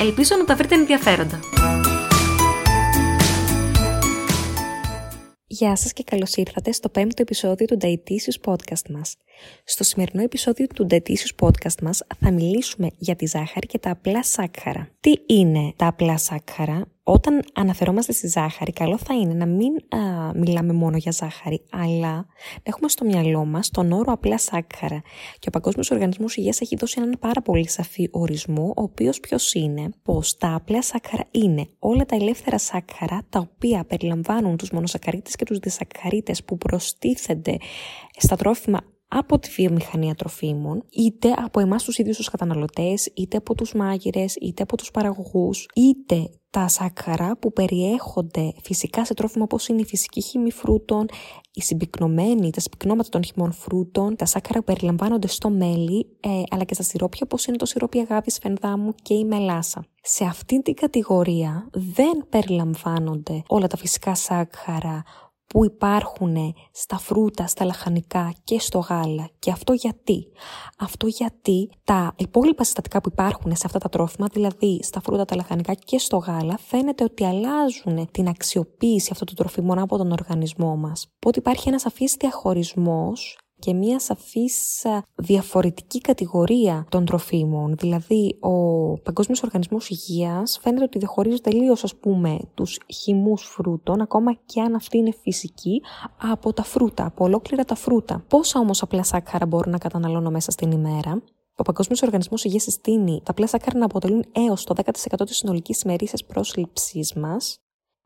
Ελπίζω 0.00 0.36
να 0.36 0.44
τα 0.44 0.56
βρείτε 0.56 0.74
ενδιαφέροντα. 0.74 1.40
Γεια 5.46 5.76
σας 5.76 5.92
και 5.92 6.02
καλώς 6.02 6.34
ήρθατε 6.34 6.72
στο 6.72 6.88
πέμπτο 6.88 7.22
επεισόδιο 7.22 7.66
του 7.66 7.78
Dietitious 7.80 8.52
Podcast 8.52 8.90
μας. 8.90 9.16
Στο 9.64 9.84
σημερινό 9.84 10.22
επεισόδιο 10.22 10.66
του 10.66 10.86
Dietitious 10.90 11.46
Podcast 11.46 11.82
μας 11.82 12.02
θα 12.20 12.30
μιλήσουμε 12.30 12.88
για 12.98 13.16
τη 13.16 13.26
ζάχαρη 13.26 13.66
και 13.66 13.78
τα 13.78 13.90
απλά 13.90 14.22
σάκχαρα. 14.22 14.88
Τι 15.00 15.12
είναι 15.26 15.72
τα 15.76 15.86
απλά 15.86 16.18
σάκχαρα; 16.18 16.86
Όταν 17.10 17.42
αναφερόμαστε 17.54 18.12
στη 18.12 18.28
ζάχαρη, 18.28 18.72
καλό 18.72 18.98
θα 18.98 19.14
είναι 19.14 19.34
να 19.34 19.46
μην 19.46 19.72
μιλάμε 20.34 20.72
μόνο 20.72 20.96
για 20.96 21.12
ζάχαρη, 21.12 21.64
αλλά 21.70 22.12
να 22.12 22.26
έχουμε 22.62 22.88
στο 22.88 23.04
μυαλό 23.04 23.44
μας 23.44 23.70
τον 23.70 23.92
όρο 23.92 24.12
απλά 24.12 24.38
σάκχαρα. 24.38 25.02
Και 25.38 25.48
ο 25.48 25.50
Παγκόσμιος 25.50 25.90
Οργανισμός 25.90 26.36
Υγείας 26.36 26.60
έχει 26.60 26.76
δώσει 26.76 26.94
έναν 27.00 27.16
πάρα 27.20 27.42
πολύ 27.42 27.68
σαφή 27.68 28.08
ορισμό, 28.10 28.72
ο 28.76 28.82
οποίος 28.82 29.20
ποιος 29.20 29.54
είναι, 29.54 29.90
πως 30.02 30.36
τα 30.36 30.54
απλά 30.54 30.82
σάκχαρα 30.82 31.24
είναι 31.30 31.68
όλα 31.78 32.04
τα 32.04 32.16
ελεύθερα 32.16 32.58
σάκχαρα 32.58 33.22
τα 33.28 33.38
οποία 33.38 33.84
περιλαμβάνουν 33.84 34.56
τους 34.56 34.70
μονοσακαρίτες 34.70 35.36
και 35.36 35.44
τους 35.44 35.58
δισακαρίτε 35.58 36.34
που 36.44 36.58
προστίθενται 36.58 37.56
στα 38.16 38.36
τρόφιμα 38.36 38.80
από 39.08 39.38
τη 39.38 39.50
βιομηχανία 39.50 40.14
τροφίμων, 40.14 40.84
είτε 40.90 41.34
από 41.44 41.60
εμάς 41.60 41.84
τους 41.84 41.98
ίδιους 41.98 42.16
τους 42.16 42.28
καταναλωτές, 42.28 43.10
είτε 43.14 43.36
από 43.36 43.54
τους 43.54 43.74
μάγειρες, 43.74 44.36
είτε 44.40 44.62
από 44.62 44.76
τους 44.76 44.90
παραγωγούς, 44.90 45.66
είτε 45.74 46.30
τα 46.50 46.68
σάκχαρα 46.68 47.36
που 47.36 47.52
περιέχονται 47.52 48.52
φυσικά 48.62 49.04
σε 49.04 49.14
τρόφιμα 49.14 49.44
όπως 49.44 49.68
είναι 49.68 49.80
η 49.80 49.84
φυσική 49.84 50.20
χυμή 50.22 50.52
φρούτων, 50.52 51.06
η 51.52 51.60
συμπυκνωμένη, 51.62 52.50
τα 52.50 52.60
συμπυκνώματα 52.60 53.08
των 53.08 53.24
χυμών 53.24 53.52
φρούτων, 53.52 54.16
τα 54.16 54.24
σάκχαρα 54.24 54.58
που 54.58 54.64
περιλαμβάνονται 54.64 55.26
στο 55.26 55.50
μέλι, 55.50 56.06
ε, 56.20 56.42
αλλά 56.50 56.64
και 56.64 56.74
στα 56.74 56.82
σιρόπια 56.82 57.20
όπως 57.24 57.46
είναι 57.46 57.56
το 57.56 57.66
σιρόπι 57.66 57.98
αγάπης 57.98 58.38
φενδάμου 58.38 58.94
και 59.02 59.14
η 59.14 59.24
μελάσα. 59.24 59.84
Σε 60.02 60.24
αυτή 60.24 60.62
την 60.62 60.74
κατηγορία 60.74 61.68
δεν 61.72 62.26
περιλαμβάνονται 62.28 63.42
όλα 63.46 63.66
τα 63.66 63.76
φυσικά 63.76 64.14
σάκχαρα 64.14 65.02
που 65.48 65.64
υπάρχουν 65.64 66.54
στα 66.72 66.98
φρούτα, 66.98 67.46
στα 67.46 67.64
λαχανικά 67.64 68.34
και 68.44 68.58
στο 68.58 68.78
γάλα. 68.78 69.28
Και 69.38 69.50
αυτό 69.50 69.72
γιατί; 69.72 70.26
Αυτό 70.78 71.06
γιατί 71.06 71.70
τα 71.84 72.14
υπόλοιπα 72.16 72.64
συστατικά 72.64 73.00
που 73.00 73.08
υπάρχουν 73.12 73.56
σε 73.56 73.62
αυτά 73.64 73.78
τα 73.78 73.88
τρόφιμα, 73.88 74.26
δηλαδή 74.32 74.80
στα 74.82 75.00
φρούτα, 75.00 75.24
τα 75.24 75.36
λαχανικά 75.36 75.74
και 75.74 75.98
στο 75.98 76.16
γάλα, 76.16 76.58
φαίνεται 76.58 77.04
ότι 77.04 77.24
αλλάζουν 77.24 78.10
την 78.10 78.28
αξιοποίηση 78.28 79.08
αυτών 79.12 79.26
των 79.26 79.36
τροφίμων 79.36 79.78
από 79.78 79.96
τον 79.96 80.12
οργανισμό 80.12 80.76
μας. 80.76 81.06
Οπότε 81.16 81.38
υπάρχει 81.38 81.68
ένας 81.68 81.86
αφής 81.86 82.14
διαχωρισμός 82.18 83.38
και 83.58 83.72
μία 83.74 83.98
σαφής 83.98 84.86
διαφορετική 85.14 86.00
κατηγορία 86.00 86.86
των 86.88 87.04
τροφίμων. 87.04 87.74
Δηλαδή, 87.78 88.36
ο 88.40 88.52
Παγκόσμιος 88.98 89.42
Οργανισμός 89.42 89.88
Υγείας 89.88 90.58
φαίνεται 90.62 90.84
ότι 90.84 90.98
διαχωρίζει 90.98 91.40
τελείως 91.40 91.84
ας 91.84 91.96
πούμε, 91.96 92.38
τους 92.54 92.78
χυμούς 92.94 93.42
φρούτων, 93.42 94.00
ακόμα 94.00 94.32
και 94.46 94.60
αν 94.60 94.74
αυτή 94.74 94.98
είναι 94.98 95.12
φυσική, 95.22 95.82
από 96.32 96.52
τα 96.52 96.62
φρούτα, 96.62 97.06
από 97.06 97.24
ολόκληρα 97.24 97.64
τα 97.64 97.74
φρούτα. 97.74 98.24
Πόσα 98.28 98.60
όμως 98.60 98.82
απλά 98.82 99.02
σάκχαρα 99.02 99.46
μπορώ 99.46 99.70
να 99.70 99.78
καταναλώνω 99.78 100.30
μέσα 100.30 100.50
στην 100.50 100.70
ημέρα; 100.70 101.22
Ο 101.56 101.62
Παγκόσμιος 101.62 102.02
Οργανισμός 102.02 102.44
Υγείας 102.44 102.62
συστήνει 102.62 103.20
τα 103.24 103.30
απλά 103.30 103.46
σάκχαρα 103.46 103.78
να 103.78 103.84
αποτελούν 103.84 104.24
έως 104.32 104.64
το 104.64 104.74
10% 104.74 105.24
της 105.26 105.36
συνολικής 105.36 105.82
ημερήσια 105.82 106.18
πρόσληψής 106.26 107.14
μας. 107.14 107.58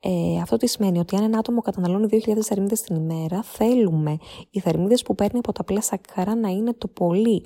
Ε, 0.05 0.41
αυτό 0.41 0.57
τι 0.57 0.67
σημαίνει 0.67 0.99
ότι 0.99 1.17
αν 1.17 1.23
ένα 1.23 1.39
άτομο 1.39 1.61
καταναλώνει 1.61 2.07
2.000 2.11 2.39
θερμίδες 2.41 2.81
την 2.81 2.97
ημέρα, 2.97 3.43
θέλουμε 3.43 4.17
οι 4.51 4.61
θερμίδες 4.61 5.03
που 5.03 5.15
παίρνει 5.15 5.39
από 5.39 5.53
τα 5.53 5.61
απλά 5.61 5.81
σακχαρά 5.81 6.35
να 6.35 6.49
είναι 6.49 6.73
το 6.73 6.89
πολύ 6.89 7.45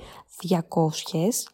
200 0.48 0.58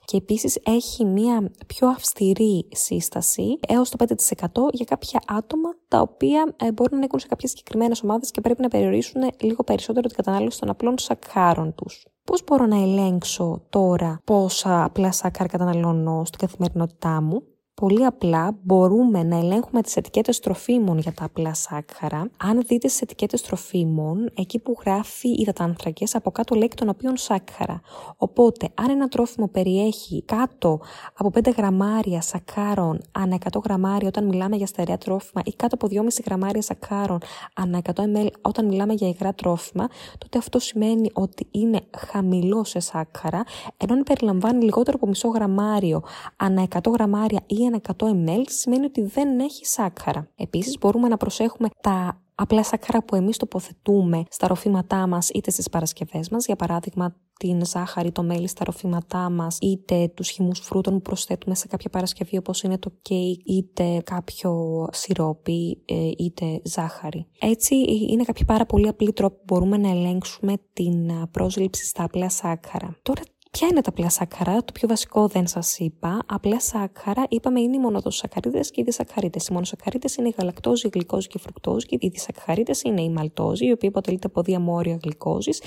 και 0.05 0.17
επίσης 0.17 0.59
έχει 0.65 1.05
μια 1.05 1.51
πιο 1.67 1.89
αυστηρή 1.89 2.69
σύσταση 2.73 3.59
έως 3.69 3.91
το 3.91 4.05
5% 4.09 4.73
για 4.73 4.85
κάποια 4.85 5.21
άτομα 5.27 5.69
τα 5.89 6.01
οποία 6.01 6.55
ε, 6.57 6.73
μπορούν 6.73 6.93
να 6.93 6.97
ανήκουν 6.97 7.19
σε 7.19 7.27
κάποιες 7.27 7.51
συγκεκριμένες 7.51 8.03
ομάδες 8.03 8.31
και 8.31 8.41
πρέπει 8.41 8.63
να 8.63 8.69
περιορίσουν 8.69 9.23
λίγο 9.41 9.65
περισσότερο 9.65 10.07
την 10.07 10.17
κατανάλωση 10.17 10.59
των 10.59 10.69
απλών 10.69 10.99
σακχάρων 10.99 11.75
τους. 11.75 12.07
Πώς 12.25 12.45
μπορώ 12.45 12.67
να 12.67 12.83
ελέγξω 12.83 13.63
τώρα 13.69 14.21
πόσα 14.25 14.85
απλά 14.85 15.13
σάκχαρα 15.13 15.49
καταναλώνω 15.49 16.23
στην 16.25 16.39
καθημερινότητά 16.39 17.23
μου; 17.23 17.43
Πολύ 17.83 18.05
απλά 18.05 18.59
μπορούμε 18.63 19.23
να 19.23 19.37
ελέγχουμε 19.37 19.83
τις 19.83 19.97
ετικέτες 19.97 20.41
τροφίμων 20.41 20.99
για 20.99 21.13
τα 21.13 21.25
απλά 21.25 21.55
σάκχαρα. 21.55 22.31
Αν 22.37 22.63
δείτε 22.67 22.89
στις 22.89 23.01
ετικέτες 23.01 23.43
τροφίμων, 23.43 24.31
εκεί 24.35 24.59
που 24.59 24.77
γράφει 24.81 25.29
υδατάνθρακες, 25.29 26.15
από 26.15 26.31
κάτω 26.31 26.55
λέει 26.55 26.71
των 26.77 26.89
οποίων 26.89 27.17
σάκχαρα. 27.17 27.81
Οπότε, 28.17 28.69
αν 28.75 28.91
ένα 28.91 29.09
τρόφιμο 29.09 29.49
περιέχει 29.49 30.23
κάτω 30.23 30.81
από 31.15 31.31
5 31.35 31.53
γραμμάρια 31.57 32.21
σακχάρων 32.21 33.01
ανά 33.13 33.39
100 33.53 33.61
γραμμάρια 33.65 34.09
όταν 34.09 34.25
μιλάμε 34.27 34.57
για 34.57 34.67
στερεά 34.67 34.99
τρόφιμα 34.99 35.43
ή 35.45 35.53
κάτω 35.53 35.75
από 35.75 35.89
2,5 35.91 36.25
γραμμάρια 36.25 36.63
σακχάρων 36.63 37.19
ανά 37.55 37.81
100 37.83 37.93
ml 37.93 38.27
όταν 38.43 38.67
μιλάμε 38.67 38.93
για 38.93 39.09
υγρά 39.09 39.35
τρόφιμα, 39.35 39.89
τότε 40.19 40.39
αυτό 40.39 40.59
σημαίνει 40.59 41.11
ότι 41.13 41.47
είναι 41.51 41.81
χαμηλό 41.97 42.65
σε 42.65 42.81
σάκχαρα, 42.81 43.45
ενώ 43.77 43.95
αν 43.95 44.03
περιλαμβάνει 44.03 44.65
λιγότερο 44.65 44.97
από 44.97 45.07
μισό 45.07 45.29
γραμμάριο 45.29 46.03
ανά 46.37 46.67
100 46.69 46.79
γραμμάρια 46.93 47.41
ή 47.47 47.71
ένα 47.73 47.81
100 47.99 48.29
ml 48.29 48.43
σημαίνει 48.49 48.85
ότι 48.85 49.03
δεν 49.03 49.41
έχει 49.41 49.67
σάκχαρα. 49.67 50.29
Επίσης 50.37 50.79
μπορούμε 50.79 51.09
να 51.09 51.17
προσέχουμε 51.17 51.69
τα 51.81 52.23
απλά 52.35 52.63
σάκχαρα 52.63 53.03
που 53.05 53.15
εμείς 53.17 53.37
τοποθετούμε 53.37 54.23
στα 54.31 54.47
ροφήματά 54.47 55.07
μας 55.07 55.29
είτε 55.29 55.51
στις 55.51 55.69
παρασκευές 55.69 56.29
μας, 56.29 56.47
για 56.47 56.57
παράδειγμα 56.57 57.17
την 57.39 57.67
ζάχαρη, 57.67 58.13
το 58.13 58.23
μέλι 58.23 58.49
στα 58.49 58.65
ροφήματά 58.65 59.31
μας, 59.31 59.59
είτε 59.61 60.09
τους 60.15 60.29
χυμούς 60.29 60.59
φρούτων 60.59 60.95
που 60.95 61.03
προσθέτουμε 61.03 61.55
σε 61.55 61.67
κάποια 61.67 61.91
παρασκευή 61.91 62.37
όπως 62.37 62.63
είναι 62.63 62.79
το 62.79 62.93
κέικ, 63.03 63.41
είτε 63.45 64.03
κάποιο 64.05 64.87
σιρόπι, 64.93 65.83
ε, 65.85 66.11
είτε 66.19 66.61
ζάχαρη. 66.65 67.27
Έτσι 67.41 67.75
είναι 68.11 68.23
κάποιοι 68.23 68.45
πάρα 68.45 68.67
πολύ 68.67 68.89
απλοί 68.89 69.13
τρόποι 69.13 69.37
που 69.37 69.43
μπορούμε 69.47 69.77
να 69.77 69.89
ελέγξουμε 69.89 70.55
την 70.73 71.11
πρόσληψη 71.31 71.87
στα 71.87 72.05
απλά 72.05 72.29
σάκχαρα. 72.29 72.97
Τώρα 73.03 73.23
Ποια 73.59 73.69
είναι 73.69 73.81
τα 73.81 73.91
απλά 73.91 74.11
σάκχαρα, 74.11 74.65
το 74.65 74.73
πιο 74.73 74.89
βασικό 74.89 75.27
δεν 75.27 75.47
σας 75.47 75.79
είπα. 75.79 76.19
Απλά 76.27 76.61
σάκχαρα, 76.61 77.25
είπαμε, 77.29 77.61
είναι 77.61 77.77
οι 77.77 77.79
μονοδοσακαρίδε 77.79 78.61
και 78.61 78.81
οι 78.81 78.83
δισακαρίδε. 78.83 79.39
Οι 79.51 79.53
μονοσακαρίδε 79.53 80.09
είναι 80.19 80.29
η 80.29 80.35
γαλακτόζη, 80.39 80.87
η 80.87 80.91
γλυκόζη 80.95 81.27
και 81.29 81.37
η 81.39 81.41
φρουκτόζη 81.41 81.87
και 81.87 81.97
οι 82.01 82.09
δισακαρίδε 82.09 82.73
είναι 82.85 83.03
η 83.03 83.11
μαλτόζη, 83.11 83.67
η 83.67 83.73
οποία 83.73 83.89
αποτελείται 83.89 84.27
από 84.27 84.43
διαμόρια 84.43 84.99
γλυκόζης 85.03 85.63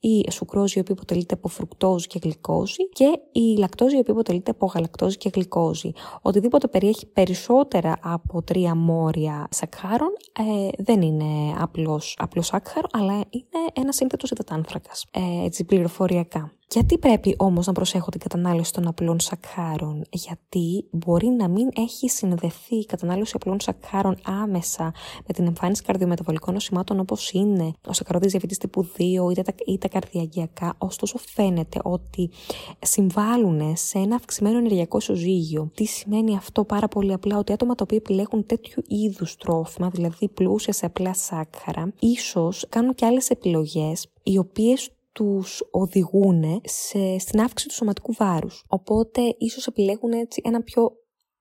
η 0.00 0.30
σουκρόζη 0.30 0.78
η 0.78 0.80
οποία 0.80 0.94
αποτελείται 0.94 1.34
από 1.34 1.48
φρουκτόζη 1.48 2.06
και 2.06 2.18
γλυκόζη 2.22 2.88
και 2.88 3.20
η 3.32 3.56
λακτόζη 3.58 3.96
η 3.96 3.98
οποία 3.98 4.12
αποτελείται 4.12 4.50
από 4.50 4.66
γαλακτόζη 4.66 5.16
και 5.16 5.30
γλυκόζη. 5.34 5.92
Οτιδήποτε 6.22 6.68
περιέχει 6.68 7.06
περισσότερα 7.06 7.96
από 8.02 8.42
τρία 8.42 8.74
μόρια 8.74 9.48
σακχάρων 9.50 10.10
ε, 10.38 10.68
δεν 10.82 11.02
είναι 11.02 11.54
απλώς, 11.58 12.16
απλώς 12.18 12.46
σάκχαρο, 12.46 12.86
αλλά 12.92 13.12
είναι 13.12 13.64
ένα 13.72 13.92
σύνθετος 13.92 14.30
υδατάνθρακας, 14.30 15.04
ε, 15.10 15.44
έτσι 15.44 15.64
πληροφοριακά. 15.64 16.55
Γιατί 16.68 16.98
πρέπει 16.98 17.34
όμως 17.38 17.66
να 17.66 17.72
προσέχω 17.72 18.10
την 18.10 18.20
κατανάλωση 18.20 18.72
των 18.72 18.86
απλών 18.86 19.20
σακχάρων, 19.20 20.04
γιατί 20.10 20.84
μπορεί 20.90 21.26
να 21.26 21.48
μην 21.48 21.68
έχει 21.76 22.08
συνδεθεί 22.08 22.76
η 22.76 22.86
κατανάλωση 22.86 23.32
απλών 23.36 23.60
σακχάρων 23.60 24.16
άμεσα 24.22 24.94
με 25.26 25.34
την 25.34 25.46
εμφάνιση 25.46 25.82
καρδιομεταβολικών 25.82 26.54
νοσημάτων 26.54 27.00
όπως 27.00 27.30
είναι 27.30 27.72
ο 27.86 27.92
σακαρόδης 27.92 28.30
διαβητής 28.30 28.58
τύπου 28.58 28.90
2 28.96 29.00
ή 29.30 29.42
τα, 29.42 29.54
ή 29.66 29.78
τα 29.78 29.88
καρδιακιακά, 29.88 30.74
ωστόσο 30.78 31.18
φαίνεται 31.18 31.80
ότι 31.82 32.30
συμβάλλουν 32.78 33.76
σε 33.76 33.98
ένα 33.98 34.14
αυξημένο 34.14 34.58
ενεργειακό 34.58 34.96
ισοζύγιο. 34.96 35.70
Τι 35.74 35.84
σημαίνει 35.84 36.36
αυτό 36.36 36.64
πάρα 36.64 36.88
πολύ 36.88 37.12
απλά, 37.12 37.38
ότι 37.38 37.52
άτομα 37.52 37.74
τα 37.74 37.82
οποία 37.82 37.96
επιλέγουν 37.96 38.46
τέτοιου 38.46 38.82
είδους 38.86 39.36
τρόφιμα, 39.36 39.88
δηλαδή 39.88 40.28
πλούσια 40.28 40.72
σε 40.72 40.86
απλά 40.86 41.14
σάκχαρα, 41.14 41.92
ίσως 41.98 42.66
κάνουν 42.68 42.94
και 42.94 43.06
άλλες 43.06 43.30
επιλογές 43.30 44.06
οι 44.22 44.38
οποίες 44.38 44.90
τους 45.16 45.62
οδηγούν 45.70 46.60
σε, 46.64 47.18
στην 47.18 47.40
αύξηση 47.40 47.68
του 47.68 47.74
σωματικού 47.74 48.12
βάρους. 48.12 48.64
Οπότε 48.68 49.34
ίσως 49.38 49.66
επιλέγουν 49.66 50.12
έτσι 50.12 50.42
ένα 50.44 50.62
πιο 50.62 50.92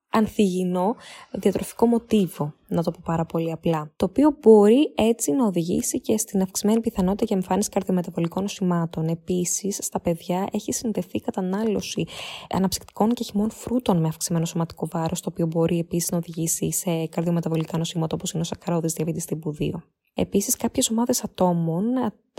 ανθυγινό 0.10 0.96
διατροφικό 1.32 1.86
μοτίβο, 1.86 2.54
να 2.68 2.84
το 2.84 2.92
πω 2.92 3.00
πάρα 3.04 3.26
πολύ 3.26 3.52
απλά. 3.52 3.92
Το 3.96 4.06
οποίο 4.06 4.38
μπορεί 4.42 4.94
έτσι 4.96 5.32
να 5.32 5.46
οδηγήσει 5.46 6.02
και 6.02 6.18
στην 6.18 6.42
αυξημένη 6.42 6.80
πιθανότητα 6.80 7.26
για 7.26 7.36
εμφάνιση 7.36 7.70
καρδιομεταβολικών 7.70 8.42
νοσημάτων. 8.42 9.08
Επίσης, 9.08 9.80
στα 9.82 10.00
παιδιά 10.00 10.48
έχει 10.52 10.72
συνδεθεί 10.72 11.20
κατανάλωση 11.20 12.06
αναψυκτικών 12.50 13.14
και 13.14 13.24
χυμών 13.24 13.50
φρούτων 13.50 14.00
με 14.00 14.08
αυξημένο 14.08 14.46
σωματικό 14.46 14.88
βάρος, 14.92 15.22
το 15.22 15.30
οποίο 15.32 15.46
μπορεί 15.46 15.80
επίσης 15.80 16.12
να 16.12 16.18
οδηγήσει 16.18 16.72
σε 16.72 17.06
καρδιομεταβολικά 17.06 17.78
νοσήματα 17.78 18.16
όπως 18.16 18.32
είναι 18.32 18.42
ο 18.42 18.46
σακαρόδης 18.46 18.94
διαβήτης 18.94 19.26
τύπου 19.26 19.56
2. 19.60 19.70
Επίσης, 20.14 20.56
κάποιες 20.56 20.90
ομάδες 20.90 21.24
ατόμων 21.24 21.84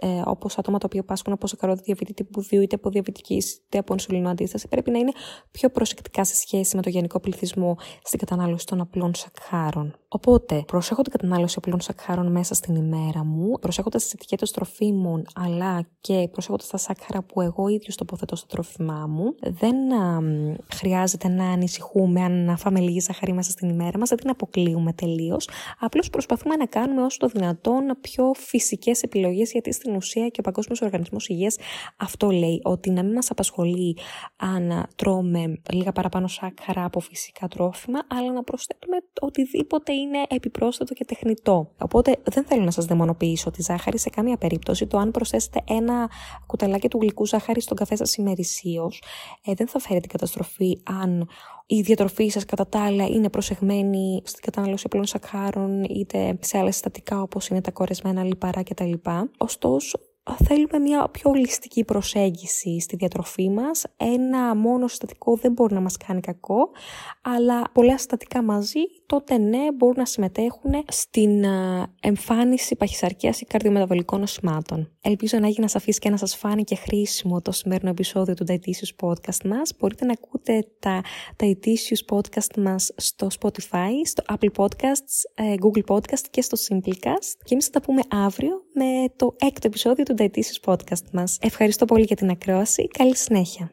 ε, 0.02 0.22
όπως 0.24 0.58
άτομα 0.58 0.78
τα 0.78 0.86
οποία 0.88 1.04
πάσχουν 1.04 1.32
από 1.32 1.46
σακαρόδι 1.46 1.82
διαβήτη 1.84 2.14
τύπου 2.14 2.42
2 2.42 2.50
είτε 2.50 2.74
από 2.74 2.90
διαβητικής 2.90 3.54
είτε 3.54 3.78
από 3.78 3.92
ινσουλίνο 3.92 4.28
αντίσταση, 4.28 4.68
πρέπει 4.68 4.90
να 4.90 4.98
είναι 4.98 5.12
πιο 5.50 5.70
προσεκτικά 5.70 6.24
σε 6.24 6.34
σχέση 6.34 6.76
με 6.76 6.82
το 6.82 6.88
γενικό 6.88 7.20
πληθυσμό 7.20 7.76
στην 8.02 8.18
κατανάλωση 8.18 8.66
των 8.66 8.80
απλών 8.80 9.14
σακχάρων. 9.14 9.96
Οπότε, 10.08 10.62
προσέχω 10.66 11.02
την 11.02 11.12
κατανάλωση 11.12 11.54
απλών 11.58 11.80
σακχάρων 11.80 12.30
μέσα 12.30 12.54
στην 12.54 12.74
ημέρα 12.74 13.24
μου, 13.24 13.52
προσέχοντας 13.60 14.02
τις 14.02 14.12
ετικέτες 14.12 14.50
τροφίμων, 14.50 15.24
αλλά 15.34 15.88
και 16.00 16.28
προσέχοντας 16.32 16.66
τα 16.66 16.76
σάκχαρα 16.76 17.22
που 17.22 17.40
εγώ 17.40 17.68
ίδιος 17.68 17.96
τοποθετώ 17.96 18.36
στο 18.36 18.46
τρόφιμά 18.46 19.06
μου. 19.06 19.34
Δεν 19.40 19.92
α, 19.92 20.20
χρειάζεται 20.74 21.28
να 21.28 21.50
ανησυχούμε 21.50 22.20
αν 22.22 22.44
να 22.44 22.56
φάμε 22.56 22.80
λίγη 22.80 23.00
ζάχαρη 23.00 23.32
μέσα 23.32 23.50
στην 23.50 23.68
ημέρα 23.68 23.98
μας, 23.98 24.08
δεν 24.08 24.18
την 24.18 24.30
αποκλείουμε 24.30 24.92
τελείως. 24.92 25.48
Απλώς 25.78 26.10
προσπαθούμε 26.10 26.56
να 26.56 26.66
κάνουμε 26.66 27.02
όσο 27.02 27.18
το 27.18 27.26
δυνατόν 27.26 27.96
πιο 28.00 28.32
φυσικές 28.36 29.02
επιλογές, 29.02 29.52
γιατί 29.52 29.72
στην 29.86 29.98
ουσία 29.98 30.28
και 30.28 30.40
ο 30.40 30.42
Παγκόσμιος 30.42 30.80
Οργανισμός 30.80 31.28
Υγείας 31.28 31.56
αυτό 31.96 32.30
λέει, 32.30 32.60
ότι 32.64 32.90
να 32.90 33.02
μην 33.02 33.12
μας 33.12 33.30
απασχολεί 33.30 33.96
αν 34.36 34.86
τρώμε 34.96 35.60
λίγα 35.72 35.92
παραπάνω 35.92 36.28
σάκχαρα 36.28 36.84
από 36.84 37.00
φυσικά 37.00 37.48
τρόφιμα, 37.48 37.98
αλλά 38.08 38.32
να 38.32 38.42
προσθέτουμε 38.42 38.96
οτιδήποτε 39.20 39.92
είναι 39.92 40.18
επιπρόσθετο 40.28 40.94
και 40.94 41.04
τεχνητό. 41.04 41.70
Οπότε 41.78 42.16
δεν 42.22 42.44
θέλω 42.44 42.64
να 42.64 42.70
σας 42.70 42.84
δαιμονοποιήσω 42.84 43.50
τη 43.50 43.62
ζάχαρη 43.62 43.98
σε 43.98 44.10
καμία 44.10 44.36
περίπτωση. 44.36 44.86
Το 44.86 44.98
αν 44.98 45.10
προσθέσετε 45.10 45.60
ένα 45.68 46.10
κουταλάκι 46.46 46.88
του 46.88 46.98
γλυκού 47.00 47.26
ζάχαρη 47.26 47.60
στον 47.60 47.76
καφέ 47.76 47.96
σας 47.96 48.16
ημερησίως, 48.16 49.02
ε, 49.44 49.54
δεν 49.54 49.68
θα 49.68 49.78
φέρει 49.78 50.00
την 50.00 50.10
καταστροφή 50.10 50.80
αν 50.82 51.28
η 51.66 51.80
διατροφή 51.80 52.28
σας 52.28 52.44
κατά 52.44 52.66
τα 52.66 52.84
άλλα 52.84 53.06
είναι 53.06 53.30
προσεγμένη 53.30 54.22
στην 54.24 54.42
κατανάλωση 54.42 54.84
απλών 54.86 55.06
σακχάρων 55.06 55.84
είτε 55.84 56.38
σε 56.40 56.58
άλλα 56.58 56.70
συστατικά 56.70 57.22
όπως 57.22 57.48
είναι 57.48 57.60
τα 57.60 57.70
κορεσμένα 57.70 58.24
λιπαρά 58.24 58.62
κτλ. 58.62 58.92
Ωστόσο, 59.36 60.00
θέλουμε 60.34 60.78
μια 60.78 61.08
πιο 61.08 61.30
ολιστική 61.30 61.84
προσέγγιση 61.84 62.80
στη 62.80 62.96
διατροφή 62.96 63.50
μας. 63.50 63.84
Ένα 63.96 64.54
μόνο 64.54 64.88
συστατικό 64.88 65.36
δεν 65.36 65.52
μπορεί 65.52 65.74
να 65.74 65.80
μας 65.80 65.96
κάνει 65.96 66.20
κακό, 66.20 66.70
αλλά 67.22 67.62
πολλά 67.72 67.98
συστατικά 67.98 68.42
μαζί 68.42 68.80
τότε 69.06 69.38
ναι 69.38 69.72
μπορούν 69.72 69.98
να 69.98 70.06
συμμετέχουν 70.06 70.84
στην 70.88 71.44
εμφάνιση 72.00 72.76
παχυσαρκίας 72.76 73.40
ή 73.40 73.44
καρδιομεταβολικών 73.44 74.20
νοσημάτων. 74.20 74.90
Ελπίζω 75.00 75.38
να 75.38 75.46
έγινε 75.46 75.68
σαφής 75.68 75.98
και 75.98 76.10
να 76.10 76.16
σας 76.16 76.36
φάνηκε 76.36 76.74
χρήσιμο 76.74 77.40
το 77.40 77.52
σημερινό 77.52 77.90
επεισόδιο 77.90 78.34
του 78.34 78.44
Dietitious 78.48 79.06
Podcast 79.06 79.44
μας. 79.44 79.72
Μπορείτε 79.78 80.04
να 80.04 80.12
ακούτε 80.12 80.66
τα 80.78 81.02
Dietitious 81.40 82.16
Podcast 82.16 82.56
μας 82.56 82.92
στο 82.96 83.26
Spotify, 83.40 83.90
στο 84.04 84.22
Apple 84.28 84.50
Podcasts, 84.56 85.16
ε, 85.34 85.54
Google 85.60 85.94
Podcast 85.94 86.24
και 86.30 86.42
στο 86.42 86.56
Simplecast. 86.68 87.32
Και 87.44 87.52
εμείς 87.52 87.64
θα 87.64 87.70
τα 87.70 87.80
πούμε 87.80 88.02
αύριο 88.08 88.64
με 88.74 89.04
το 89.16 89.34
έκτο 89.38 89.66
επεισόδιο 89.66 90.04
του 90.04 90.14
Dietitious 90.18 90.72
Podcast 90.72 91.10
μας. 91.12 91.38
Ευχαριστώ 91.40 91.84
πολύ 91.84 92.04
για 92.04 92.16
την 92.16 92.30
ακρόαση. 92.30 92.88
Καλή 92.98 93.16
συνέχεια. 93.16 93.70